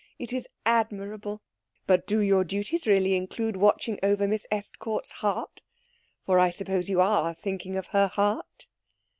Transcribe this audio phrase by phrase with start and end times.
[0.17, 1.43] It is admirable.
[1.85, 5.61] But do your duties really include watching over Miss Estcourt's heart?
[6.25, 8.67] For I suppose you are thinking of her heart?"